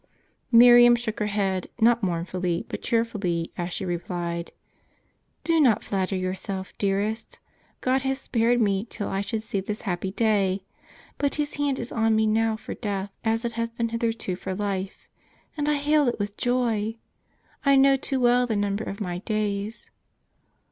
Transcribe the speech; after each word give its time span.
Miriam 0.51 0.95
shook 0.95 1.19
her 1.19 1.27
head, 1.27 1.67
not 1.79 2.01
mournfully, 2.01 2.65
but 2.69 2.81
cheerfully, 2.81 3.51
as 3.55 3.71
she 3.71 3.85
replied: 3.85 4.51
"Do 5.43 5.59
not" 5.59 5.83
flatter 5.83 6.15
yourself, 6.15 6.73
dearest; 6.79 7.37
God 7.81 8.01
has 8.01 8.17
spared 8.19 8.59
me 8.59 8.87
till 8.89 9.07
I 9.09 9.21
should 9.21 9.43
see 9.43 9.59
this 9.59 9.83
happy 9.83 10.11
day. 10.11 10.63
But 11.19 11.35
His 11.35 11.53
hand 11.53 11.77
is 11.77 11.91
on 11.91 12.15
me 12.15 12.25
now 12.25 12.57
for 12.57 12.73
death, 12.73 13.11
as 13.23 13.45
it 13.45 13.51
has 13.51 13.69
been 13.69 13.89
hitherto 13.89 14.35
for 14.35 14.55
life; 14.55 15.07
and 15.55 15.69
I 15.69 15.75
hail 15.75 16.07
it 16.07 16.17
with 16.17 16.35
joy. 16.35 16.97
I 17.63 17.75
know 17.75 17.95
too 17.95 18.19
well 18.19 18.47
the 18.47 18.55
number 18.55 18.83
of 18.83 19.01
my 19.01 19.19
days." 19.19 19.91